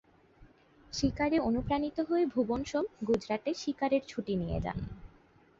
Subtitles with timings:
[0.93, 4.77] শিকারে অনুপ্রাণিত হয়ে ভুবন সোম গুজরাটে "শিকারের ছুটি" নিয়ে যান।